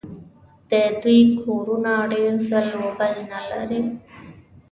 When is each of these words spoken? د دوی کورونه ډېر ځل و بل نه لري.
د 0.71 0.71
دوی 1.01 1.21
کورونه 1.41 1.93
ډېر 2.13 2.31
ځل 2.49 2.67
و 2.81 2.85
بل 2.97 3.13
نه 3.31 3.39
لري. 3.49 3.81